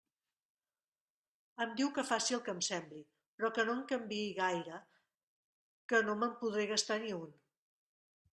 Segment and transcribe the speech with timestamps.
[1.65, 3.01] Em diu que faci el que em sembli,
[3.37, 4.81] però que no en canviï gaire,
[5.93, 7.31] que no me'n podré gastar ni un.